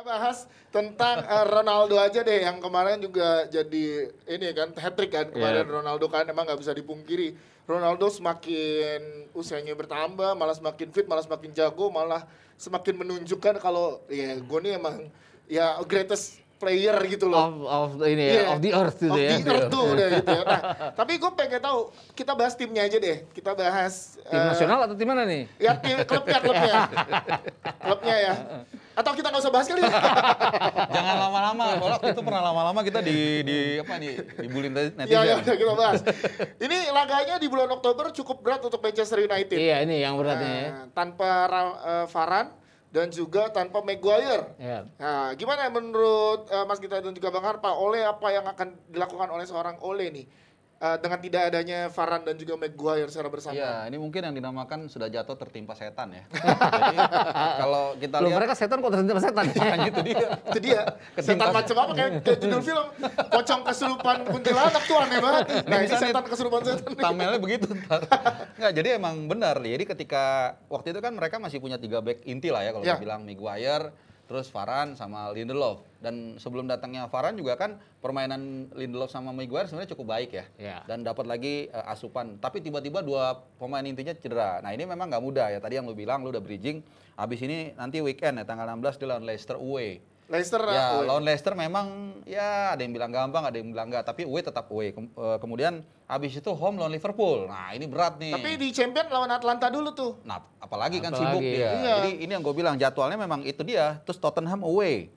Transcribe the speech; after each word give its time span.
Kita 0.00 0.16
bahas 0.16 0.48
tentang 0.72 1.20
uh, 1.28 1.44
Ronaldo 1.44 2.00
aja 2.00 2.24
deh 2.24 2.40
yang 2.40 2.56
kemarin 2.56 3.04
juga 3.04 3.44
jadi 3.52 4.08
ini 4.32 4.48
kan 4.56 4.72
hat 4.72 4.96
trick 4.96 5.12
kan 5.12 5.28
kemarin 5.28 5.68
Iya. 5.68 5.76
Ronaldo 5.76 6.08
kan 6.08 6.24
emang 6.24 6.48
nggak 6.48 6.56
bisa 6.56 6.72
dipungkiri 6.72 7.36
Ronaldo 7.68 8.08
semakin 8.08 9.28
usianya 9.36 9.76
bertambah 9.76 10.32
malah 10.40 10.56
semakin 10.56 10.88
fit 10.88 11.04
malah 11.04 11.20
semakin 11.20 11.52
jago 11.52 11.92
malah 11.92 12.24
semakin 12.56 12.96
menunjukkan 12.96 13.60
kalau 13.60 14.00
ya 14.08 14.40
gue 14.40 14.58
nih 14.64 14.80
emang 14.80 15.04
ya 15.44 15.76
greatest 15.84 16.40
player 16.56 16.96
gitu 17.04 17.24
loh. 17.28 17.40
Of, 17.40 17.56
of 17.68 17.90
ini 18.04 18.24
ya, 18.24 18.32
Iya. 18.32 18.44
of 18.52 18.58
the 18.60 18.72
earth 18.76 18.98
gitu 19.00 19.12
Of 19.12 19.20
ya. 19.20 19.36
the 19.36 19.48
earth 19.52 19.68
tuh 19.72 19.84
udah 19.96 20.06
gitu 20.12 20.28
ya. 20.28 20.42
Nah, 20.44 20.62
tapi 20.92 21.12
gue 21.16 21.30
pengen 21.32 21.60
tahu 21.60 21.78
kita 22.12 22.32
bahas 22.36 22.52
timnya 22.52 22.84
aja 22.84 23.00
deh. 23.00 23.24
Kita 23.32 23.56
bahas 23.56 24.20
Tim 24.28 24.36
eh, 24.36 24.44
nasional 24.52 24.78
atau 24.84 24.92
tim 24.92 25.08
mana 25.08 25.24
nih? 25.24 25.48
Ya 25.56 25.72
tim 25.80 25.96
klubnya 26.04 26.36
klubnya. 26.40 26.76
klubnya 27.84 28.16
ya. 28.16 28.34
Atau 29.00 29.12
kita 29.16 29.32
nggak 29.32 29.40
usah 29.40 29.52
bahas 29.52 29.66
kali 29.66 29.80
ya? 29.80 29.88
Jangan 30.94 31.16
lama-lama. 31.16 31.64
Kalau 31.80 31.96
itu 32.04 32.20
pernah 32.20 32.42
lama-lama 32.44 32.80
kita 32.84 33.00
di 33.00 33.40
di 33.40 33.58
apa 33.80 33.96
nih 33.96 34.12
dibulin 34.44 34.72
netizen. 34.76 35.08
Iya, 35.08 35.40
ya, 35.40 35.54
kita 35.56 35.72
bahas. 35.72 36.04
Ini 36.60 36.92
laganya 36.92 37.40
di 37.40 37.48
bulan 37.48 37.72
Oktober 37.72 38.12
cukup 38.12 38.44
berat 38.44 38.60
untuk 38.60 38.84
Manchester 38.84 39.24
United. 39.24 39.56
Iya 39.56 39.76
ini 39.88 40.04
yang 40.04 40.20
beratnya 40.20 40.52
ya. 40.52 40.68
Nah, 40.68 40.84
tanpa 40.92 41.48
Ra- 41.48 41.80
eh, 41.80 42.06
Varane 42.12 42.52
dan 42.92 43.08
juga 43.08 43.48
tanpa 43.48 43.80
Maguire. 43.80 44.52
Ya. 44.60 44.84
Nah, 45.00 45.32
gimana 45.32 45.72
menurut 45.72 46.44
eh, 46.52 46.64
Mas 46.68 46.76
Gita 46.76 47.00
dan 47.00 47.16
juga 47.16 47.32
Bang 47.32 47.48
Harpa, 47.48 47.72
Ole 47.72 48.04
apa 48.04 48.28
yang 48.28 48.44
akan 48.44 48.76
dilakukan 48.92 49.32
oleh 49.32 49.48
seorang 49.48 49.80
Ole 49.80 50.12
nih 50.12 50.26
Eh, 50.80 50.96
dengan 50.96 51.20
tidak 51.20 51.42
adanya 51.52 51.92
Varane 51.92 52.24
dan 52.24 52.40
juga 52.40 52.56
Maguire 52.56 53.12
secara 53.12 53.28
bersama? 53.28 53.52
Iya, 53.52 53.84
ini 53.92 54.00
mungkin 54.00 54.24
yang 54.24 54.32
dinamakan 54.32 54.88
sudah 54.88 55.12
jatuh 55.12 55.36
tertimpa 55.36 55.76
setan 55.76 56.08
ya. 56.08 56.24
Jadi 56.32 56.96
kalau 57.60 57.84
kita 58.00 58.16
Loh 58.16 58.32
lihat 58.32 58.38
mereka 58.40 58.54
setan 58.56 58.80
kok 58.80 58.88
ternyata 58.88 59.20
setan. 59.20 59.44
makanya 59.60 59.88
itu 59.92 60.00
dia. 60.00 60.28
Itu 60.40 60.58
dia. 60.64 60.80
Setan 61.20 61.52
macam 61.52 61.76
apa 61.84 61.92
kayak, 61.92 62.10
kayak 62.24 62.38
judul 62.40 62.60
film 62.64 62.86
Pocong 63.28 63.60
kesurupan 63.68 64.16
kuntilanak 64.24 64.82
tuh 64.88 64.96
aneh 64.96 65.20
banget. 65.20 65.44
Nah, 65.68 65.76
ini 65.84 65.92
setan 65.92 66.24
kesurupan 66.24 66.60
setan. 66.64 66.92
Thumbnailnya 66.96 67.40
begitu 67.44 67.66
ntar. 67.84 68.00
Nggak, 68.56 68.72
jadi 68.80 68.88
emang 68.96 69.28
benar. 69.28 69.60
Jadi 69.60 69.84
ketika 69.84 70.56
waktu 70.72 70.96
itu 70.96 71.00
kan 71.04 71.12
mereka 71.12 71.36
masih 71.36 71.60
punya 71.60 71.76
tiga 71.76 72.00
back 72.00 72.24
inti 72.24 72.48
lah 72.48 72.64
ya 72.64 72.72
kalau 72.72 72.88
Ya. 72.88 72.96
dibilang 72.96 73.28
Maguire, 73.28 73.92
terus 74.30 74.46
Varane 74.54 74.94
sama 74.94 75.34
Lindelof. 75.34 75.82
Dan 75.98 76.38
sebelum 76.38 76.70
datangnya 76.70 77.10
Varane 77.10 77.34
juga 77.34 77.58
kan 77.58 77.82
permainan 77.98 78.70
Lindelof 78.78 79.10
sama 79.10 79.34
Maguire 79.34 79.66
sebenarnya 79.66 79.90
cukup 79.98 80.06
baik 80.14 80.30
ya. 80.30 80.44
Ya. 80.54 80.78
Dan 80.86 81.02
dapat 81.02 81.26
lagi 81.26 81.66
eh, 81.66 81.90
asupan. 81.90 82.38
Tapi 82.38 82.62
tiba-tiba 82.62 83.02
dua 83.02 83.42
pemain 83.58 83.82
intinya 83.82 84.14
cedera. 84.14 84.62
Nah 84.62 84.70
ini 84.70 84.86
memang 84.86 85.10
nggak 85.10 85.24
mudah 85.26 85.50
ya. 85.50 85.58
Tadi 85.58 85.82
yang 85.82 85.90
lu 85.90 85.98
bilang 85.98 86.22
lu 86.22 86.30
udah 86.30 86.38
bridging. 86.38 86.78
Habis 87.18 87.42
ini 87.42 87.74
nanti 87.74 87.98
weekend 87.98 88.38
ya 88.38 88.46
tanggal 88.46 88.70
16 88.70 89.02
dia 89.02 89.06
lawan 89.10 89.26
Leicester 89.26 89.58
away. 89.58 89.98
Leicester 90.30 90.62
Ya, 90.62 90.94
away. 90.94 91.10
lawan 91.10 91.26
Leicester 91.26 91.52
memang 91.52 91.86
ya 92.22 92.72
ada 92.72 92.80
yang 92.80 92.94
bilang 92.94 93.10
gampang, 93.10 93.42
ada 93.42 93.56
yang 93.58 93.74
bilang 93.74 93.90
enggak, 93.90 94.06
tapi 94.06 94.22
away 94.22 94.40
tetap 94.40 94.70
away. 94.70 94.94
Kem- 94.94 95.10
eh, 95.10 95.38
kemudian 95.42 95.82
habis 96.06 96.30
itu 96.32 96.50
home 96.54 96.78
lawan 96.78 96.94
Liverpool. 96.94 97.50
Nah, 97.50 97.74
ini 97.74 97.90
berat 97.90 98.14
nih. 98.16 98.38
Tapi 98.38 98.50
di 98.54 98.70
champion 98.70 99.10
lawan 99.10 99.26
Atlanta 99.28 99.66
dulu 99.66 99.90
tuh. 99.90 100.22
Nah, 100.22 100.38
apalagi 100.62 101.02
kan 101.02 101.10
Apalagi, 101.10 101.34
sibuk 101.34 101.42
dia. 101.42 101.68
iya. 101.74 101.94
Jadi 101.98 102.10
ini 102.22 102.30
yang 102.30 102.40
gue 102.40 102.54
bilang 102.54 102.78
jadwalnya 102.78 103.18
memang 103.18 103.42
itu 103.42 103.66
dia. 103.66 103.98
Terus 104.06 104.22
Tottenham 104.22 104.62
away. 104.62 105.10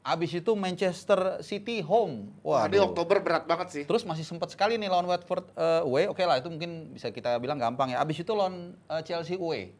Habis 0.00 0.32
itu 0.34 0.50
Manchester 0.56 1.44
City 1.44 1.78
home. 1.78 2.32
Wah, 2.40 2.66
di 2.66 2.80
Oktober 2.80 3.20
berat 3.20 3.44
banget 3.44 3.68
sih. 3.70 3.82
Terus 3.84 4.02
masih 4.02 4.24
sempat 4.24 4.48
sekali 4.48 4.74
nih 4.74 4.88
lawan 4.88 5.06
Watford 5.06 5.46
eh, 5.52 5.86
away. 5.86 6.08
Oke 6.08 6.26
lah, 6.26 6.40
itu 6.40 6.50
mungkin 6.50 6.90
bisa 6.90 7.12
kita 7.12 7.38
bilang 7.38 7.60
gampang 7.60 7.92
ya. 7.92 8.02
Habis 8.02 8.18
itu 8.18 8.32
lawan 8.34 8.74
eh, 8.88 9.02
Chelsea 9.04 9.38
away. 9.38 9.76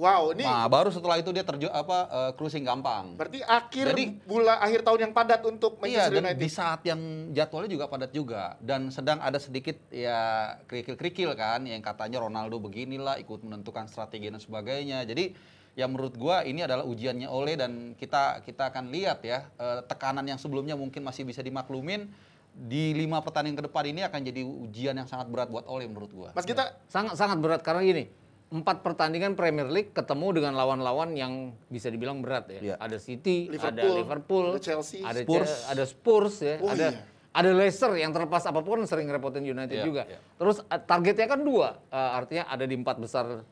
Wow, 0.00 0.32
ini 0.32 0.42
Nah, 0.42 0.64
baru 0.64 0.88
setelah 0.88 1.20
itu 1.20 1.28
dia 1.28 1.44
terjun 1.44 1.68
apa 1.68 1.98
eh, 2.08 2.30
cruising 2.32 2.64
gampang. 2.64 3.12
berarti 3.14 3.44
akhir 3.44 3.92
Jadi- 3.92 4.24
bulan 4.24 4.56
akhir 4.58 4.80
tahun 4.80 5.00
yang 5.02 5.12
padat 5.12 5.44
untuk 5.44 5.76
Iya, 5.76 6.08
Manchester 6.08 6.08
dan 6.10 6.24
United. 6.24 6.40
di 6.40 6.48
saat 6.48 6.80
yang 6.82 7.00
jadwalnya 7.30 7.70
juga 7.70 7.84
padat 7.84 8.10
juga 8.10 8.42
dan 8.58 8.88
sedang 8.88 9.20
ada 9.20 9.36
sedikit 9.36 9.76
ya 9.90 10.18
kerikil-kerikil 10.64 11.36
kan 11.36 11.60
yang 11.62 11.78
katanya 11.80 12.16
Ronaldo 12.18 12.56
beginilah 12.58 13.20
ikut 13.20 13.44
menentukan 13.44 13.84
strategi 13.86 14.26
dan 14.26 14.40
sebagainya. 14.40 15.04
Jadi 15.04 15.36
ya 15.72 15.84
menurut 15.84 16.16
gua 16.16 16.42
ini 16.42 16.64
adalah 16.64 16.82
ujiannya 16.82 17.28
Ole 17.28 17.54
dan 17.54 17.92
kita 17.92 18.40
kita 18.40 18.72
akan 18.72 18.88
lihat 18.88 19.20
ya 19.20 19.52
eh, 19.52 19.84
tekanan 19.84 20.24
yang 20.24 20.40
sebelumnya 20.40 20.74
mungkin 20.74 21.04
masih 21.04 21.22
bisa 21.22 21.40
dimaklumin 21.40 22.08
di 22.50 22.90
lima 22.92 23.20
pertandingan 23.20 23.54
ke 23.56 23.66
depan 23.66 23.84
ini 23.86 24.00
akan 24.02 24.20
jadi 24.22 24.42
ujian 24.42 24.94
yang 24.94 25.06
sangat 25.06 25.28
berat 25.28 25.46
buat 25.46 25.68
Ole 25.68 25.84
menurut 25.84 26.08
gua. 26.10 26.28
Mas 26.32 26.42
kita 26.42 26.72
Sangat 26.86 27.14
sangat 27.14 27.36
berat 27.36 27.60
karena 27.60 27.84
gini. 27.84 28.04
Empat 28.50 28.82
pertandingan 28.82 29.38
Premier 29.38 29.70
League 29.70 29.94
ketemu 29.94 30.42
dengan 30.42 30.58
lawan-lawan 30.58 31.14
yang 31.14 31.32
bisa 31.70 31.86
dibilang 31.86 32.18
berat 32.18 32.50
ya. 32.50 32.60
Iya. 32.60 32.74
Ada 32.82 32.98
City, 32.98 33.46
ada 33.46 33.54
Liverpool, 33.78 33.94
Liverpool, 33.96 34.46
ada 34.50 34.58
Chelsea, 34.58 34.98
ada 35.00 35.22
Spurs. 35.22 35.52
Ada 35.70 35.84
Spurs 35.86 36.34
ya, 36.42 36.54
Oh, 36.58 36.66
ada 36.66 36.86
iya. 36.90 37.00
ada 37.30 37.50
Leicester 37.54 37.94
yang 37.94 38.10
terlepas 38.10 38.42
apa 38.42 38.58
pun 38.58 38.82
sering 38.84 39.06
repotin 39.06 39.46
United 39.46 39.70
Iya, 39.70 39.86
juga. 39.86 40.02
iya. 40.02 40.18
Terus 40.34 40.66
eh, 40.66 40.82
targetnya 40.82 41.30
kan 41.30 41.40
dua, 41.40 41.78
Eh, 41.88 42.10
artinya 42.18 42.50
ada 42.50 42.66
di 42.66 42.74
empat 42.74 42.98
besar. 42.98 43.46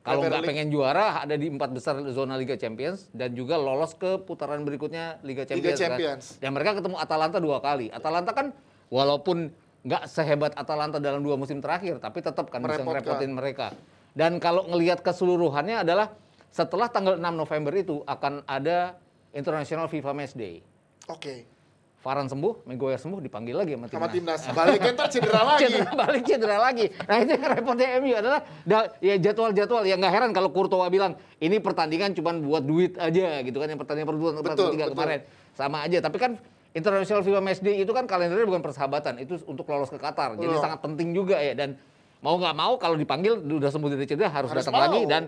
Kalau 0.00 0.24
nggak 0.24 0.42
pengen 0.42 0.66
juara, 0.66 1.22
ada 1.22 1.36
di 1.36 1.46
empat 1.46 1.70
besar 1.70 1.94
zona 2.10 2.34
Liga 2.34 2.56
Champions 2.56 3.06
dan 3.12 3.30
juga 3.30 3.54
lolos 3.54 3.94
ke 3.94 4.18
putaran 4.18 4.66
berikutnya 4.66 5.22
Liga 5.22 5.46
Champions. 5.46 5.78
kan. 5.78 5.94
Champions. 5.94 6.24
Dan 6.42 6.50
mereka 6.50 6.74
ketemu 6.74 6.98
Atalanta 6.98 7.38
dua 7.38 7.62
kali. 7.62 7.86
Atalanta 7.86 8.34
kan 8.34 8.50
walaupun 8.90 9.54
nggak 9.80 10.10
sehebat 10.10 10.58
Atalanta 10.58 10.98
dalam 10.98 11.22
dua 11.22 11.38
musim 11.38 11.62
terakhir, 11.62 12.02
tapi 12.02 12.18
tetap 12.18 12.50
kan 12.50 12.58
bisa 12.58 12.82
Merepotkan. 12.82 12.90
ngerepotin 12.98 13.30
mereka. 13.30 13.68
Dan 14.10 14.36
kalau 14.36 14.66
ngelihat 14.66 15.00
keseluruhannya 15.00 15.80
adalah 15.80 16.10
setelah 16.50 16.90
tanggal 16.90 17.14
6 17.14 17.22
November 17.32 17.72
itu 17.72 18.02
akan 18.04 18.42
ada 18.44 18.98
International 19.30 19.86
FIFA 19.86 20.12
Match 20.12 20.34
Day. 20.34 20.62
oke. 21.06 21.58
Varane 22.00 22.32
sembuh, 22.32 22.64
Maguire 22.64 22.96
sembuh, 22.96 23.20
dipanggil 23.20 23.52
lagi 23.52 23.76
sama 23.76 23.84
Sama 23.84 24.08
timnas. 24.08 24.40
timnas. 24.40 24.56
Balik 24.56 24.80
ntar 24.96 25.12
cedera 25.12 25.42
lagi. 25.52 25.68
Cedera 25.68 25.92
balik 25.92 26.22
cedera 26.24 26.56
lagi. 26.56 26.86
Nah 26.88 27.16
itu 27.20 27.30
yang 27.30 27.44
repotnya 27.44 27.86
MU 28.00 28.12
adalah 28.16 28.40
da- 28.64 28.88
ya 28.98 29.20
jadwal-jadwal 29.20 29.84
ya 29.84 30.00
nggak 30.00 30.08
heran 30.08 30.30
kalau 30.32 30.48
Courtois 30.48 30.88
bilang 30.88 31.12
ini 31.36 31.60
pertandingan 31.60 32.16
cuma 32.16 32.32
buat 32.32 32.64
duit 32.64 32.96
aja 32.96 33.44
gitu 33.44 33.60
kan 33.60 33.68
yang 33.68 33.76
pertandingan 33.76 34.08
berdua 34.08 34.32
Betul, 34.32 34.40
pertandingan 34.40 34.72
tiga 34.72 34.84
betul. 34.88 34.96
kemarin 34.96 35.20
sama 35.52 35.76
aja 35.84 35.98
tapi 36.00 36.16
kan 36.16 36.30
International 36.72 37.20
FIFA 37.20 37.40
Match 37.44 37.60
Day 37.60 37.76
itu 37.76 37.92
kan 37.92 38.04
kalendernya 38.06 38.48
bukan 38.48 38.62
persahabatan 38.62 39.20
itu 39.20 39.36
untuk 39.44 39.68
lolos 39.68 39.92
ke 39.92 40.00
Qatar 40.00 40.40
jadi 40.40 40.56
Betul. 40.56 40.64
sangat 40.64 40.80
penting 40.80 41.12
juga 41.12 41.36
ya 41.36 41.52
dan 41.52 41.76
mau 42.20 42.36
nggak 42.36 42.54
mau 42.56 42.72
kalau 42.76 42.96
dipanggil 42.96 43.40
udah 43.40 43.70
sembuh 43.72 43.90
dari 43.92 44.04
cedera 44.04 44.28
harus, 44.28 44.52
Harus 44.52 44.64
datang 44.64 44.76
mau. 44.76 44.84
lagi 44.84 45.00
dan 45.08 45.22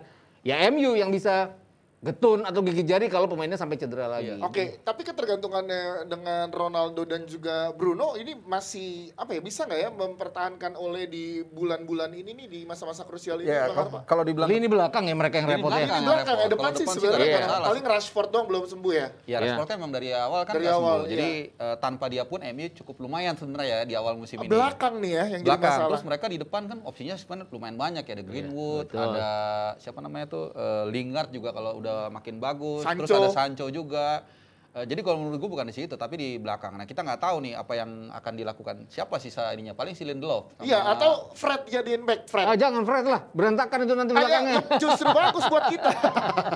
ya 0.45 0.61
MU 0.69 0.93
yang 0.97 1.09
bisa 1.09 1.53
getun 2.03 2.43
atau 2.43 2.59
gigit 2.61 2.83
jari 2.85 3.07
kalau 3.07 3.25
pemainnya 3.25 3.55
sampai 3.55 3.79
cedera 3.79 4.11
lagi. 4.11 4.35
Iya. 4.35 4.43
Oke, 4.43 4.83
tapi 4.83 5.07
ketergantungannya 5.07 5.83
dengan 6.05 6.51
Ronaldo 6.51 7.07
dan 7.07 7.23
juga 7.25 7.71
Bruno 7.71 8.15
ini 8.15 8.35
masih 8.37 9.15
apa 9.15 9.31
ya 9.31 9.41
bisa 9.41 9.63
nggak 9.63 9.81
ya 9.81 9.91
mempertahankan 9.93 10.75
oleh 10.75 11.07
di 11.07 11.25
bulan-bulan 11.45 12.11
ini 12.13 12.35
nih 12.35 12.47
di 12.49 12.61
masa-masa 12.63 13.03
krusial 13.03 13.39
ini 13.39 13.47
Ya, 13.47 13.69
Bang 13.69 13.77
kalau, 13.77 13.91
kalau 14.03 14.23
dibilang 14.25 14.51
Lini 14.51 14.67
belakang 14.67 15.07
ya 15.07 15.15
mereka 15.15 15.37
yang 15.37 15.47
repot 15.49 15.71
ya. 15.71 15.79
belakang. 15.79 15.95
Ini 15.95 16.09
belakang 16.09 16.37
ya 16.37 16.47
depan 16.49 16.71
sih 16.73 16.83
depan 16.83 16.91
sih 16.91 16.99
sebenarnya 16.99 17.23
nggak 17.23 17.31
kan. 17.33 17.47
masalah. 17.47 17.69
paling 17.71 17.85
Rashford 17.87 18.29
doang 18.29 18.47
belum 18.47 18.65
sembuh 18.67 18.93
ya. 18.93 18.99
Ya, 18.99 19.09
Iya. 19.23 19.37
Rashford 19.39 19.71
emang 19.73 19.91
dari 19.93 20.09
awal 20.11 20.41
kan 20.43 20.53
Dari 20.53 20.67
awal, 20.67 20.97
sembuh. 20.99 21.11
Jadi 21.13 21.31
eh, 21.55 21.77
tanpa 21.79 22.05
dia 22.09 22.25
pun 22.25 22.41
MU 22.43 22.67
cukup 22.75 22.97
lumayan 22.99 23.35
sebenarnya 23.37 23.69
ya 23.69 23.79
di 23.85 23.95
awal 23.95 24.19
musim 24.19 24.37
ini. 24.39 24.51
Belakang 24.51 24.99
nih 24.99 25.13
ya 25.13 25.25
yang 25.29 25.41
jadi 25.41 25.49
belakang. 25.49 25.71
masalah. 25.71 25.89
Terus 25.89 26.03
mereka 26.03 26.25
di 26.27 26.39
depan 26.41 26.63
kan 26.67 26.79
opsinya 26.83 27.15
sebenarnya 27.15 27.47
lumayan 27.49 27.79
banyak 27.79 28.03
ya. 28.03 28.13
Ada 28.13 28.25
Greenwood, 28.25 28.87
ada 28.91 29.31
siapa 29.79 30.03
namanya 30.03 30.27
tuh 30.27 30.51
eh, 30.51 30.85
Lingard 30.91 31.31
juga 31.31 31.53
kalau 31.53 31.79
udah 31.79 31.92
makin 32.13 32.37
bagus. 32.43 32.83
Terus 32.85 33.09
Sancho. 33.09 33.17
ada 33.19 33.31
Sancho 33.33 33.67
juga. 33.73 34.23
Eh, 34.73 34.89
jadi 34.89 35.01
kalau 35.01 35.21
menurut 35.21 35.37
gue 35.37 35.51
bukan 35.51 35.69
di 35.69 35.75
situ 35.75 35.95
tapi 35.95 36.17
di 36.17 36.29
belakang. 36.35 36.73
Nah 36.73 36.83
kita 36.83 37.01
nggak 37.01 37.21
tahu 37.21 37.37
nih 37.41 37.53
apa 37.53 37.73
yang 37.75 38.09
akan 38.09 38.33
dilakukan. 38.33 38.89
Siapa 38.89 39.21
sisa 39.21 39.53
ininya? 39.53 39.73
Paling 39.73 39.93
si 39.93 40.01
Lindelof. 40.03 40.49
sama- 40.51 40.65
Iya, 40.65 40.79
atau 40.89 41.11
Fred 41.33 41.69
jadiin 41.69 42.03
back 42.03 42.25
Fred. 42.25 42.47
Ah, 42.47 42.57
jangan 42.57 42.81
Fred 42.81 43.05
lah, 43.05 43.21
berantakan 43.31 43.85
itu 43.85 43.93
nanti 43.93 44.13
belakangnya. 44.13 44.65
Hanya 44.65 44.81
justru 44.83 45.05
bagus 45.07 45.45
buat 45.47 45.65
kita. 45.69 45.91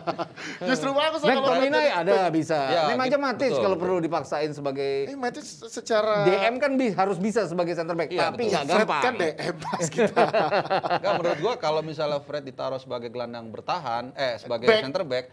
justru 0.68 0.90
bagus 0.92 1.20
Fred 1.20 1.36
McTominay 1.36 1.76
jadi 1.82 1.92
ada 1.94 2.12
back. 2.18 2.32
bisa. 2.32 2.58
Ya, 2.66 2.80
Ini 2.82 2.94
macam 2.96 3.10
gitu, 3.12 3.26
Matic 3.26 3.44
betul, 3.46 3.60
kalau 3.60 3.68
betul. 3.70 3.84
perlu 3.84 3.98
dipaksain 4.00 4.50
sebagai 4.50 4.90
Eh, 5.06 5.18
Matic 5.18 5.44
secara 5.44 6.14
DM 6.24 6.54
kan 6.56 6.72
bi- 6.74 6.94
harus 6.94 7.18
bisa 7.18 7.44
sebagai 7.44 7.74
center 7.74 7.92
back, 7.94 8.08
Iya, 8.08 8.32
tapi 8.32 8.42
nggak 8.46 8.64
Fred 8.64 8.80
gampang. 8.80 9.02
kan 9.02 9.14
DM 9.14 9.54
pas 9.60 9.84
kita. 9.92 10.22
Nggak, 10.98 11.12
menurut 11.14 11.38
gua 11.38 11.54
kalau 11.58 11.80
misalnya 11.80 12.16
Fred 12.18 12.42
ditaruh 12.42 12.78
sebagai 12.78 13.08
gelandang 13.08 13.44
bertahan, 13.46 14.08
eh 14.14 14.40
sebagai 14.40 14.64
Back. 14.64 14.80
center 14.82 15.04
back, 15.04 15.24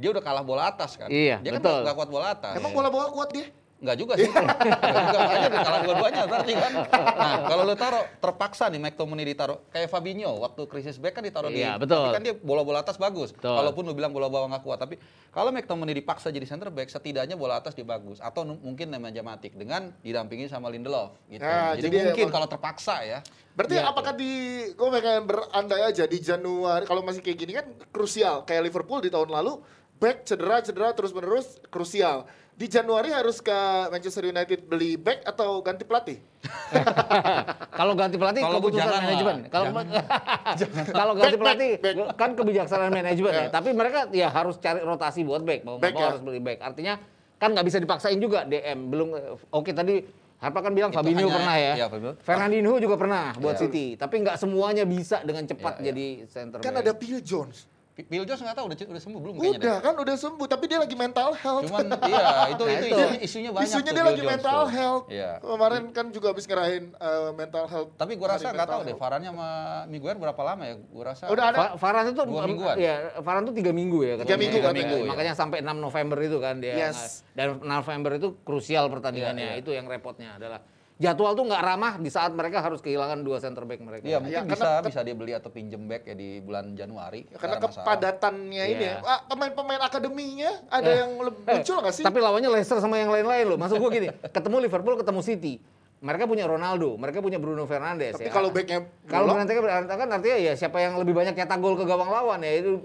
dia 0.00 0.10
udah 0.10 0.24
kalah 0.24 0.40
bola 0.40 0.62
atas 0.66 0.96
kan. 0.96 1.06
Iya, 1.06 1.38
dia 1.38 1.52
betul. 1.52 1.68
kan 1.70 1.84
nggak 1.84 1.96
kuat 1.96 2.10
bola 2.10 2.26
atas. 2.32 2.56
Emang 2.56 2.72
bola 2.72 2.88
bola 2.88 3.06
kuat 3.10 3.30
dia? 3.30 3.46
Enggak 3.80 3.96
juga 3.96 4.12
sih. 4.12 4.28
Enggak 4.28 4.60
juga, 5.08 5.18
makanya 5.18 5.48
udah 5.48 5.60
kalah 5.64 5.80
dua-duanya 5.80 6.22
berarti 6.28 6.52
kan. 6.52 6.72
Nah, 6.92 7.34
kalau 7.48 7.62
lu 7.64 7.74
taruh 7.74 8.04
terpaksa 8.20 8.68
nih 8.68 8.76
McTominay 8.78 9.24
ditaruh 9.26 9.56
kayak 9.72 9.88
Fabinho 9.88 10.36
waktu 10.36 10.68
krisis 10.68 11.00
back 11.00 11.16
kan 11.16 11.24
ditaruh 11.24 11.48
di 11.48 11.64
Iya, 11.64 11.80
betul. 11.80 11.96
tapi 11.98 12.12
kan 12.12 12.22
dia 12.22 12.34
bola-bola 12.34 12.84
atas 12.84 13.00
bagus. 13.00 13.32
Betul. 13.32 13.56
Walaupun 13.56 13.88
lu 13.88 13.96
bilang 13.96 14.12
bola 14.12 14.28
bawah 14.28 14.52
nggak 14.52 14.64
kuat, 14.64 14.78
tapi 14.78 15.00
kalau 15.28 15.48
McTominay 15.48 15.96
dipaksa 15.96 16.28
jadi 16.28 16.44
center 16.44 16.68
back 16.68 16.92
setidaknya 16.92 17.40
bola 17.40 17.56
atas 17.56 17.72
dia 17.72 17.80
bagus 17.82 18.20
atau 18.20 18.44
mungkin 18.44 18.92
namanya 18.92 19.24
Matic 19.24 19.56
dengan 19.56 19.96
didampingi 19.98 20.44
sama 20.44 20.68
Lindelof 20.68 21.16
gitu. 21.26 21.40
Nah, 21.40 21.72
jadi, 21.72 21.88
jadi 21.88 21.96
mungkin 22.12 22.24
emang- 22.28 22.36
kalau 22.36 22.46
terpaksa 22.46 23.00
ya. 23.00 23.24
Berarti 23.50 23.76
Iya. 23.76 23.88
apakah 23.88 24.12
di 24.12 24.32
gue 24.70 24.88
pengen 24.92 25.24
berandai 25.24 25.82
aja 25.82 26.04
di 26.04 26.20
Januari 26.20 26.84
kalau 26.84 27.00
masih 27.00 27.24
kayak 27.24 27.38
gini 27.38 27.52
kan 27.54 27.64
krusial 27.88 28.44
kayak 28.44 28.60
Liverpool 28.62 29.00
di 29.00 29.08
tahun 29.08 29.32
lalu 29.32 29.56
back 30.00 30.24
cedera 30.24 30.58
cedera 30.58 30.90
terus 30.90 31.12
menerus 31.12 31.60
krusial. 31.68 32.24
Di 32.52 32.66
Januari 32.66 33.08
harus 33.08 33.40
ke 33.40 33.56
Manchester 33.88 34.26
United 34.26 34.64
beli 34.64 34.92
back 34.94 35.24
atau 35.24 35.60
ganti 35.60 35.80
pelatih? 35.80 36.20
Kalau 37.72 37.92
ganti 37.94 38.16
pelatih 38.16 38.42
Kalau 38.42 38.58
gua 38.58 38.68
keputusan 38.68 39.00
manajemen. 39.00 39.36
Kalau 39.46 39.66
kalau 40.98 41.12
ganti 41.14 41.30
Back, 41.30 41.40
pelatih 41.40 41.70
back, 41.78 41.94
back. 41.96 42.16
kan 42.16 42.30
kebijaksanaan 42.34 42.92
manajemen 42.92 43.32
ya. 43.32 43.40
Ya. 43.40 43.48
Tapi 43.48 43.68
mereka 43.72 43.98
ya 44.10 44.28
harus 44.28 44.56
cari 44.56 44.80
rotasi 44.80 45.20
buat 45.22 45.40
back. 45.40 45.64
Mau 45.64 45.76
nggak 45.76 45.82
Back 45.82 45.94
mau 45.94 46.00
ya. 46.00 46.06
harus 46.06 46.20
beli 46.20 46.40
back. 46.40 46.58
Artinya 46.60 46.94
kan 47.36 47.48
nggak 47.50 47.64
bisa 47.64 47.78
dipaksain 47.78 48.18
juga 48.18 48.44
DM. 48.44 48.78
Belum 48.88 49.08
oke 49.50 49.70
tadi 49.70 50.04
Harpa 50.36 50.60
kan 50.62 50.72
bilang 50.72 50.88
Itu 50.88 50.96
Fabinho 50.96 51.20
hanya- 51.22 51.36
pernah 51.36 51.56
ya. 51.56 51.72
iya, 51.76 51.86
Fabinho. 51.86 52.12
Fernandinho 52.18 52.72
juga 52.76 52.96
pernah 52.96 53.24
buat 53.36 53.56
Iya. 53.56 53.62
City. 53.62 53.86
Tapi 53.96 54.14
nggak 54.18 54.36
semuanya 54.36 54.84
bisa 54.84 55.20
dengan 55.20 55.44
cepat 55.44 55.74
Iya, 55.76 55.80
iya. 55.80 55.86
jadi 55.86 56.06
center 56.26 56.58
Kan 56.60 56.72
back. 56.74 56.82
ada 56.82 56.92
Phil 56.94 57.20
Jones. 57.20 57.68
Phil 58.02 58.22
Jones 58.22 58.40
nggak 58.40 58.54
tahu 58.54 58.66
udah 58.66 58.76
udah 58.86 59.02
sembuh 59.02 59.20
belum 59.20 59.34
kayaknya 59.36 59.58
Udah 59.58 59.76
kan 59.80 59.94
udah 59.96 60.16
sembuh 60.16 60.46
tapi 60.46 60.64
dia 60.64 60.78
lagi 60.78 60.94
mental 60.94 61.28
health. 61.32 61.64
Cuman 61.64 61.86
iya 62.02 62.26
itu 62.48 62.62
Nah, 62.62 62.72
itu 62.72 62.84
itu. 62.84 62.94
isunya, 62.94 63.18
isunya 63.20 63.50
banyak 63.50 63.66
Isunya 63.66 63.82
tuh, 63.82 63.90
dia 63.90 63.96
Phil 63.96 64.06
lagi 64.06 64.20
Jones 64.20 64.32
mental 64.32 64.58
tuh. 64.58 64.68
health. 64.70 65.04
Iya. 65.08 65.30
Kemarin 65.38 65.82
kan 65.90 66.06
juga 66.08 66.26
habis 66.28 66.44
ngerahin 66.44 66.84
eh, 66.92 67.30
mental 67.32 67.64
health. 67.66 67.90
Tapi 67.94 68.12
gua 68.14 68.28
rasa 68.30 68.46
nggak 68.48 68.68
tahu 68.68 68.80
deh. 68.84 68.94
Varane 68.94 69.26
sama 69.26 69.48
Miguel 69.86 70.16
berapa 70.16 70.42
lama 70.44 70.62
ya? 70.62 70.74
Gua 70.76 71.04
rasa 71.06 71.24
Udah 71.26 71.44
ada 71.46 71.58
Fa- 71.58 71.74
Varane 71.76 72.08
itu 72.08 72.22
Dua 72.22 72.42
mingguan. 72.44 72.74
ya 72.76 72.94
Varane 73.18 73.44
itu 73.44 73.54
tiga 73.56 73.72
minggu 73.72 73.98
ya 74.00 74.14
katanya. 74.16 74.38
minggu 74.38 74.58
kan, 74.60 74.72
minggu, 74.72 74.96
ya. 74.98 75.08
Makanya 75.08 75.34
sampai 75.34 75.58
6 75.60 75.76
November 75.76 76.18
itu 76.20 76.38
kan 76.38 76.54
dia. 76.56 76.74
Yes. 76.78 77.26
Dan 77.30 77.60
November 77.60 78.12
itu 78.14 78.38
krusial 78.40 78.86
pertandingannya. 78.86 79.46
Iya, 79.46 79.54
iya. 79.56 79.62
Itu 79.62 79.70
yang 79.70 79.84
repotnya 79.84 80.36
adalah 80.36 80.60
jadwal 81.00 81.32
tuh 81.32 81.42
nggak 81.42 81.62
ramah 81.64 81.96
di 81.96 82.06
saat 82.06 82.28
mereka 82.30 82.60
harus 82.60 82.78
kehilangan 82.78 83.20
dua 83.20 83.40
center 83.40 83.64
back 83.64 83.80
mereka. 83.80 84.04
Iya 84.04 84.20
mungkin 84.20 84.36
Ya, 84.36 84.44
bisa 84.44 84.60
karena- 84.60 84.84
bisa 84.84 85.00
dia 85.00 85.16
beli 85.16 85.32
atau 85.32 85.48
pinjem 85.48 85.80
back 85.82 86.04
ya 86.04 86.14
di 86.14 86.38
bulan 86.38 86.76
Januari. 86.76 87.24
Ya, 87.24 87.40
karena 87.40 87.56
masalah. 87.56 87.72
kepadatannya 87.80 88.64
ini 88.68 88.84
Iya. 88.84 89.00
ya. 89.00 89.08
Ah, 89.08 89.20
pemain-pemain 89.24 89.80
akademinya 89.80 90.50
ada 90.68 90.90
yang 90.94 91.10
lebih 91.18 91.40
Eh, 91.42 91.54
muncul 91.56 91.76
nggak 91.80 91.94
sih? 91.94 92.04
Tapi 92.04 92.18
lawannya 92.18 92.50
Leicester 92.50 92.78
sama 92.78 92.96
yang 92.96 93.08
lain-lain 93.08 93.44
loh. 93.46 93.56
Maksud 93.56 93.76
gua 93.76 93.88
gini, 93.90 94.12
ketemu 94.36 94.56
Liverpool, 94.60 94.94
ketemu 94.94 95.20
City. 95.20 95.54
Mereka 96.00 96.24
punya 96.24 96.44
Ronaldo, 96.44 96.96
mereka 96.96 97.20
punya 97.20 97.36
Bruno 97.36 97.64
Fernandes 97.64 98.16
Tapi 98.16 98.24
ya. 98.24 98.32
kalau 98.32 98.48
backnya 98.48 98.88
kalau 99.04 99.36
berantakan 99.36 99.60
berantakan 99.62 100.08
artinya 100.10 100.38
ya 100.38 100.52
siapa 100.54 100.80
yang 100.80 100.96
lebih 100.96 101.12
banyak 101.12 101.32
cetak 101.34 101.56
gol 101.56 101.76
ke 101.76 101.84
gawang 101.84 102.08
lawan 102.08 102.40
ya 102.40 102.56
itu 102.56 102.80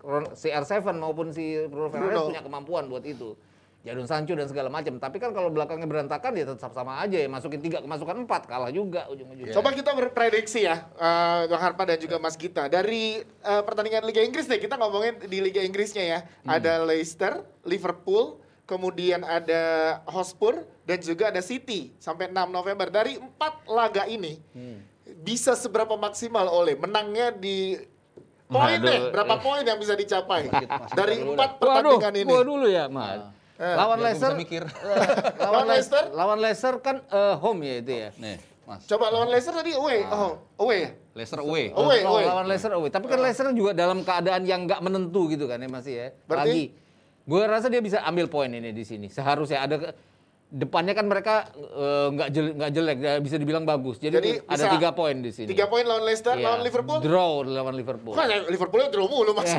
Ron- 0.00 0.32
si 0.32 0.48
R7 0.48 0.72
maupun 0.94 1.28
si 1.30 1.52
Bruno 1.66 1.88
Fernandes 1.88 2.16
Bruno. 2.16 2.28
punya 2.32 2.40
kemampuan 2.40 2.84
buat 2.86 3.04
itu. 3.04 3.36
Jadon 3.86 4.10
Sancho 4.10 4.34
dan 4.34 4.50
segala 4.50 4.66
macam. 4.66 4.98
Tapi 4.98 5.22
kan 5.22 5.30
kalau 5.30 5.46
belakangnya 5.46 5.86
berantakan 5.86 6.34
ya 6.34 6.42
tetap 6.42 6.74
sama 6.74 6.98
aja 6.98 7.22
ya. 7.22 7.30
Masukin 7.30 7.62
tiga 7.62 7.78
kemasukan 7.78 8.26
empat 8.26 8.50
kalah 8.50 8.74
juga 8.74 9.06
ujung-ujungnya. 9.06 9.54
Coba 9.54 9.70
kita 9.70 9.94
berprediksi 9.94 10.66
ya, 10.66 10.90
eh, 10.98 11.46
Bang 11.46 11.62
Harpa 11.62 11.86
dan 11.86 12.02
juga 12.02 12.18
Mas 12.18 12.34
Gita. 12.34 12.66
Dari 12.66 13.22
eh, 13.22 13.62
pertandingan 13.62 14.02
Liga 14.02 14.26
Inggris 14.26 14.50
deh, 14.50 14.58
kita 14.58 14.74
ngomongin 14.74 15.22
di 15.30 15.38
Liga 15.38 15.62
Inggrisnya 15.62 16.02
ya. 16.02 16.18
Ada 16.42 16.82
Leicester, 16.82 17.46
Liverpool, 17.62 18.42
kemudian 18.66 19.22
ada 19.22 20.02
Hotspur, 20.10 20.66
dan 20.82 20.98
juga 20.98 21.30
ada 21.30 21.38
City 21.38 21.94
sampai 22.02 22.26
6 22.26 22.50
November. 22.50 22.90
Dari 22.90 23.22
empat 23.22 23.70
laga 23.70 24.10
ini, 24.10 24.42
bisa 25.22 25.54
seberapa 25.54 25.94
maksimal 25.94 26.50
oleh 26.50 26.74
menangnya 26.74 27.30
di 27.30 27.78
poin 28.50 28.82
deh, 28.82 29.14
berapa 29.14 29.38
poin 29.38 29.62
yang 29.62 29.78
bisa 29.78 29.94
dicapai 29.94 30.50
dari 30.98 31.22
empat 31.22 31.62
Waduh, 31.62 31.98
pertandingan 31.98 32.14
ini? 32.18 32.30
gua 32.30 32.42
dulu 32.42 32.66
ya, 32.66 32.90
Mas. 32.90 33.45
Eh, 33.56 33.74
lawan 33.74 33.96
Ya, 33.96 34.04
Leicester, 34.04 34.32
mikir. 34.34 34.62
lawan 34.68 35.08
Lawan 35.40 35.64
Leicester, 35.66 36.02
lawan 36.12 36.38
Leicester 36.38 36.74
kan 36.78 36.96
eh, 37.02 37.34
home 37.36 37.60
ya 37.60 37.74
itu 37.78 37.92
ya. 37.94 38.08
Nih, 38.14 38.36
Mas. 38.62 38.84
Coba 38.84 39.08
lawan 39.08 39.28
Leicester 39.28 39.54
tadi 39.54 39.72
away, 39.72 40.04
oh 40.04 40.36
away 40.58 40.78
ya? 40.78 40.90
Leicester 41.14 41.40
away. 41.40 41.72
Oh. 41.72 41.84
Away, 41.84 42.00
Lawan- 42.00 42.12
away. 42.12 42.24
Lawan 42.26 42.46
Leicester 42.46 42.72
away. 42.72 42.90
Tapi 42.90 43.06
kan 43.06 43.18
Leicester 43.18 43.48
juga 43.50 43.72
dalam 43.72 44.00
keadaan 44.00 44.42
yang 44.42 44.64
nggak 44.64 44.80
menentu 44.80 45.28
gitu 45.28 45.44
kan 45.44 45.56
ya 45.56 45.66
masih 45.66 45.94
ya. 45.94 46.06
Berarti? 46.24 46.50
Lagi. 46.50 46.64
Gue 47.24 47.42
rasa 47.42 47.66
dia 47.66 47.80
bisa 47.80 47.98
ambil 48.02 48.28
poin 48.28 48.46
ini 48.48 48.70
di 48.70 48.82
sini. 48.82 49.08
Seharusnya 49.08 49.58
ada 49.60 49.76
ke- 49.78 49.94
depannya 50.46 50.92
kan 50.92 51.02
mereka 51.04 51.48
eh, 51.56 52.06
nggak 52.12 52.28
jelek, 52.28 52.52
nggak 52.54 52.70
jelek, 52.70 52.96
ya 53.00 53.12
bisa 53.18 53.34
dibilang 53.34 53.64
bagus. 53.64 53.96
Jadi, 53.96 54.14
Jadi 54.14 54.30
ada 54.44 54.64
tiga 54.70 54.90
poin 54.92 55.16
di 55.16 55.32
sini. 55.32 55.48
Tiga 55.48 55.66
poin 55.66 55.82
lawan 55.82 56.04
Leicester, 56.04 56.34
Iya. 56.34 56.44
lawan 56.46 56.60
Liverpool. 56.62 56.98
Draw 57.00 57.32
lawan 57.48 57.74
Liverpool. 57.74 58.12
Kok 58.12 58.24
ya, 58.24 58.38
Liverpoolnya 58.46 58.88
draw 58.88 59.06
mulu 59.06 59.32
mas. 59.32 59.50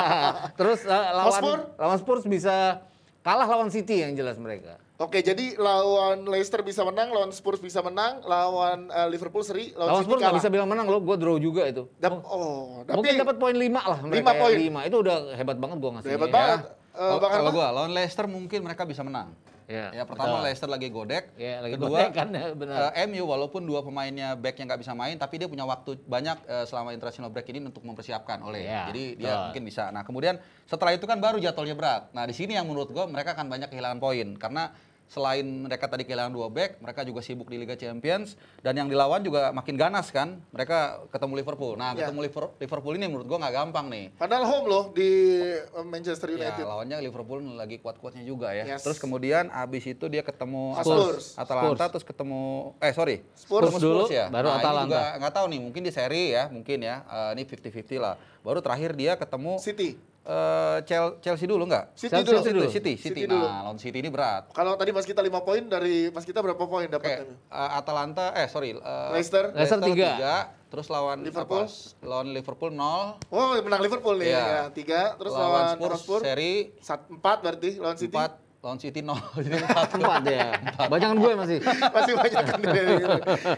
Terus 0.58 0.80
eh, 0.82 0.90
lawan 0.90 1.30
Hotspur? 1.30 1.58
lawan 1.76 1.96
Spurs 1.96 2.24
bisa 2.26 2.82
kalah 3.26 3.50
lawan 3.50 3.66
City 3.68 4.06
yang 4.06 4.14
jelas 4.14 4.38
mereka. 4.38 4.78
Oke, 4.96 5.18
jadi 5.18 5.58
lawan 5.58 6.24
Leicester 6.24 6.62
bisa 6.62 6.86
menang, 6.86 7.10
lawan 7.10 7.34
Spurs 7.34 7.58
bisa 7.58 7.82
menang, 7.82 8.22
lawan 8.22 8.86
eh, 8.86 9.08
Liverpool 9.10 9.42
seri, 9.42 9.74
lawan, 9.74 9.90
Lawan 9.90 9.98
City 9.98 10.06
Spurs 10.06 10.20
nggak 10.22 10.30
kalah. 10.30 10.40
bisa 10.40 10.48
bilang 10.48 10.68
menang 10.70 10.86
loh, 10.86 11.02
gue 11.02 11.16
draw 11.18 11.36
juga 11.36 11.66
itu. 11.66 11.90
Dap- 11.98 12.22
oh, 12.22 12.86
tapi 12.86 13.02
Mungkin 13.02 13.12
dapat 13.18 13.36
poin 13.36 13.56
lima 13.58 13.82
lah 13.82 13.98
mereka. 14.00 14.16
Lima 14.22 14.30
ya, 14.30 14.40
poin. 14.40 14.56
Lima 14.56 14.80
itu 14.86 14.96
udah 15.02 15.16
hebat 15.34 15.58
banget 15.58 15.76
gue 15.82 15.90
ngasih. 15.90 16.10
hebat 16.14 16.30
banget. 16.30 16.60
Eh, 16.96 17.18
Kalau 17.20 17.50
gua 17.52 17.66
lawan 17.74 17.92
Leicester 17.92 18.24
mungkin 18.24 18.64
mereka 18.64 18.88
bisa 18.88 19.04
menang. 19.04 19.34
Ya, 19.66 19.90
Ya 19.90 20.02
pertama 20.06 20.38
betul. 20.38 20.46
Leicester 20.46 20.70
lagi 20.70 20.88
godek. 20.88 21.34
Ya, 21.34 21.58
lagi 21.58 21.74
Kedua 21.74 21.90
godek 21.90 22.10
kan, 22.14 22.28
ya, 22.30 22.54
benar. 22.54 22.94
eh, 22.94 23.02
MU 23.10 23.26
walaupun 23.26 23.66
dua 23.66 23.82
pemainnya 23.82 24.38
back 24.38 24.62
yang 24.62 24.70
nggak 24.70 24.78
bisa 24.86 24.94
main, 24.94 25.18
tapi 25.18 25.42
dia 25.42 25.50
punya 25.50 25.66
waktu 25.66 25.98
banyak 26.06 26.38
eh, 26.46 26.64
selama 26.64 26.94
international 26.94 27.34
break 27.34 27.50
ini 27.50 27.66
untuk 27.66 27.82
mempersiapkan 27.82 28.38
oleh. 28.46 28.62
Ya, 28.62 28.86
Jadi 28.86 29.18
dia 29.18 29.26
betul. 29.34 29.42
mungkin 29.50 29.62
bisa. 29.66 29.90
Nah 29.90 30.06
kemudian 30.06 30.38
setelah 30.70 30.94
itu 30.94 31.02
kan 31.04 31.18
baru 31.18 31.42
jadwalnya 31.42 31.74
berat. 31.74 32.02
Nah 32.14 32.24
di 32.24 32.34
sini 32.34 32.54
yang 32.54 32.70
menurut 32.70 32.94
gua 32.94 33.10
mereka 33.10 33.34
akan 33.34 33.50
banyak 33.50 33.66
kehilangan 33.66 33.98
poin 33.98 34.38
karena 34.38 34.70
selain 35.06 35.42
mereka 35.42 35.86
tadi 35.86 36.02
kehilangan 36.02 36.28
dua 36.28 36.46
back, 36.46 36.78
mereka 36.78 37.00
juga 37.00 37.20
sibuk 37.20 37.46
di 37.46 37.56
Liga 37.56 37.74
Champions 37.74 38.34
dan 38.58 38.74
yang 38.74 38.86
dilawan 38.86 39.20
juga 39.20 39.50
makin 39.50 39.74
ganas 39.74 40.10
kan. 40.10 40.42
Mereka 40.50 41.08
ketemu 41.08 41.32
Liverpool. 41.36 41.74
Nah 41.74 41.92
Ya. 41.92 42.04
ketemu 42.04 42.20
Liver- 42.22 42.52
Liverpool 42.56 42.94
ini 42.94 43.06
menurut 43.06 43.24
gua 43.24 43.38
nggak 43.38 43.54
gampang 43.56 43.86
nih. 43.86 44.04
Padahal 44.12 44.44
home 44.44 44.66
loh 44.66 44.84
di 44.90 45.10
eh, 45.46 45.62
Manchester 45.82 46.28
Ya, 46.28 46.50
United. 46.50 46.64
lawannya 46.64 46.98
Liverpool 47.00 47.38
lagi 47.54 47.78
kuat-kuatnya 47.78 48.22
juga 48.22 48.50
ya. 48.50 48.66
Yes. 48.66 48.82
Terus 48.82 48.98
kemudian 48.98 49.48
abis 49.48 49.86
itu 49.86 50.04
dia 50.06 50.20
ketemu 50.20 50.74
Spurs. 50.76 51.34
Atalanta, 51.34 51.74
Spurs. 51.78 51.90
terus 51.92 52.04
ketemu 52.04 52.42
eh 52.76 52.92
sorry, 52.92 53.16
Spurs 53.32 53.62
ketemu 53.64 53.78
dulu, 53.78 54.02
ya. 54.08 54.26
baru 54.26 54.48
nah, 54.48 54.58
Atalanta. 54.58 54.84
Ini 54.84 54.90
juga 54.90 55.18
nggak 55.22 55.34
tahu 55.34 55.46
nih, 55.46 55.60
mungkin 55.62 55.82
di 55.82 55.92
seri 55.92 56.24
ya, 56.30 56.44
mungkin 56.48 56.78
ya. 56.80 56.96
Eh, 57.06 57.30
ini 57.38 57.42
50-50 57.44 57.96
lah. 57.96 58.14
Baru 58.42 58.58
terakhir 58.58 58.90
dia 58.92 59.14
ketemu 59.14 59.58
City. 59.58 59.96
Eh, 60.26 60.78
Chel- 60.82 61.16
Chelsea 61.20 61.46
dulu 61.46 61.64
nggak? 61.64 61.94
City 61.94 62.10
Chelsea 62.18 62.50
dulu. 62.50 62.60
dulu. 62.60 62.68
City, 62.68 62.92
City, 62.92 62.92
City 62.98 63.20
Nah, 63.24 63.32
dulu. 63.32 63.46
lawan 63.46 63.76
City 63.76 63.96
ini 63.96 64.10
berat. 64.10 64.50
Kalau 64.50 64.74
tadi 64.74 64.90
Mas 64.90 65.04
kita 65.04 65.20
5 65.20 65.38
poin 65.40 65.62
dari 65.62 66.10
Mas 66.10 66.22
kita 66.22 66.40
berapa 66.40 66.58
poin 66.58 66.84
Oke, 66.84 66.92
dapatnya? 66.92 67.24
eh, 67.30 67.70
Atalanta, 67.72 68.34
eh 68.34 68.46
sorry, 68.46 68.74
eh, 68.74 69.10
Leicester? 69.12 69.50
Leicester 69.52 69.78
tiga. 69.80 70.08
tiga, 70.12 70.34
terus 70.68 70.86
lawan 70.88 71.22
Liverpool? 71.22 71.64
apa? 71.64 72.04
lawan 72.04 72.28
Liverpool 72.28 72.70
0, 72.70 73.22
Oh, 73.28 73.54
menang 73.56 73.80
Liverpool 73.80 74.16
nih 74.16 74.28
Iya. 74.28 74.42
ya, 74.42 74.60
tiga. 74.70 75.00
Terus 75.14 75.30
lawan 75.30 75.46
lawan 75.46 75.66
Spurs, 75.72 75.92
Hotspur, 75.96 76.20
seri 76.20 76.52
sat- 76.80 77.06
empat 77.06 77.36
berarti 77.40 77.68
lawan 77.76 77.94
City. 77.94 78.10
4, 78.12 78.45
lawan 78.66 78.82
City 78.82 78.98
0. 78.98 79.14
Jadi 79.46 79.56
4. 79.62 79.94
Empat 79.96 80.22
ya. 80.26 80.46
Banyakan 80.90 81.16
gue 81.16 81.32
masih. 81.38 81.58
Masih 81.96 82.12
banyak. 82.18 82.44
Iya, 82.58 82.82
iya, 82.82 83.08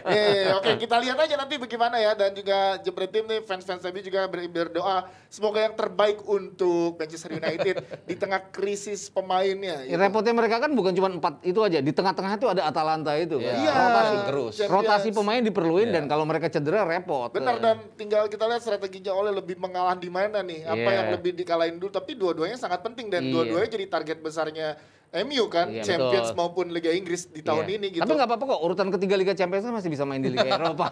iya. 0.05 0.53
Oke, 0.53 0.71
kita 0.77 1.01
lihat 1.01 1.17
aja 1.17 1.33
nanti 1.33 1.57
bagaimana 1.57 1.97
ya 1.97 2.13
dan 2.13 2.31
juga 2.31 2.77
Jepret 2.79 3.09
Tim 3.09 3.25
nih 3.25 3.41
fans-fans 3.41 3.81
MU 3.83 3.99
juga 3.99 4.29
ber- 4.29 4.45
berdoa 4.47 5.09
semoga 5.27 5.59
yang 5.59 5.73
terbaik 5.73 6.21
untuk 6.23 6.95
Manchester 6.95 7.33
United 7.33 7.75
di 8.05 8.13
tengah 8.13 8.45
krisis 8.47 9.09
pemainnya. 9.09 9.81
Ya, 9.83 9.89
gitu. 9.89 9.97
repotnya 9.97 10.33
mereka 10.35 10.61
kan 10.61 10.71
bukan 10.71 10.93
cuma 10.93 11.09
empat 11.09 11.41
itu 11.41 11.57
aja. 11.59 11.81
Di 11.81 11.89
tengah-tengah 11.89 12.31
itu 12.35 12.47
ada 12.47 12.61
Atalanta 12.63 13.17
itu. 13.17 13.41
kan. 13.41 13.55
Iya, 13.55 13.71
Rotasi. 13.73 14.15
terus. 14.27 14.53
Rotasi 14.61 15.09
pemain 15.09 15.41
diperluin 15.41 15.89
Iya. 15.89 15.95
dan 15.95 16.03
kalau 16.05 16.23
mereka 16.23 16.47
cedera 16.47 16.85
repot. 16.85 17.33
Benar 17.33 17.57
dan 17.57 17.81
tinggal 17.95 18.29
kita 18.29 18.45
lihat 18.45 18.61
strateginya 18.61 19.11
oleh 19.11 19.33
lebih 19.33 19.57
mengalah 19.57 19.95
di 19.95 20.07
mana 20.07 20.45
nih, 20.45 20.63
apa 20.63 20.77
Iya. 20.85 20.95
yang 20.95 21.07
lebih 21.11 21.31
dikalahin 21.33 21.75
dulu 21.75 21.89
tapi 21.89 22.13
dua-duanya 22.13 22.55
sangat 22.55 22.83
penting 22.83 23.07
dan 23.07 23.23
Iya. 23.23 23.31
dua-duanya 23.31 23.69
jadi 23.69 23.85
target 23.87 24.17
besarnya 24.19 24.75
MU 25.11 25.45
kan, 25.47 25.67
Iya, 25.67 25.81
Champions 25.83 26.29
betul. 26.29 26.37
maupun 26.37 26.65
Liga 26.69 26.89
Inggris 26.89 27.25
di 27.25 27.41
tahun 27.41 27.65
Iya. 27.65 27.75
ini 27.75 27.87
gitu. 27.91 28.01
Tapi 28.01 28.13
nggak 28.13 28.29
apa-apa 28.29 28.45
kok. 28.47 28.59
Urutan 28.61 28.87
ketiga 28.91 29.15
Liga 29.15 29.33
Champions 29.33 29.63
kan 29.63 29.73
masih 29.73 29.89
bisa 29.89 30.03
main 30.03 30.19
di 30.19 30.29
Liga 30.29 30.45
Eropa. 30.55 30.85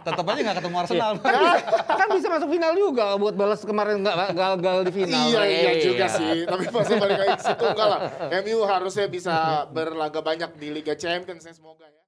Tetap 0.00 0.20
aja 0.22 0.40
nggak 0.42 0.56
ketemu 0.58 0.76
Arsenal. 0.78 1.12
kan 1.86 2.08
bisa 2.10 2.28
masuk 2.28 2.48
final 2.50 2.72
juga 2.74 3.16
buat 3.16 3.32
balas 3.32 3.60
kemarin 3.60 4.00
nggak 4.00 4.16
gagal 4.32 4.76
di 4.84 4.92
final. 4.94 5.24
Iya 5.26 5.42
iya 5.42 5.70
Eh, 5.70 5.80
juga 5.82 6.06
sih, 6.06 6.44
tapi 6.44 6.64
pas 6.66 6.84
balik 6.86 7.18
lagi 7.18 7.32
ke 7.34 7.44
situ 7.46 7.64
enggak 7.66 7.88
lah. 7.88 8.00
MU 8.38 8.58
harusnya 8.62 9.06
bisa 9.06 9.34
berlaga 9.66 10.20
banyak 10.20 10.50
di 10.54 10.68
Liga 10.70 10.92
Champions 10.94 11.40
ya 11.42 11.52
semoga 11.52 11.84
ya. 11.84 12.03